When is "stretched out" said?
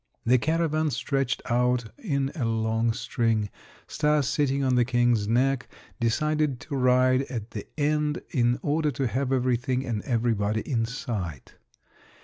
0.89-1.91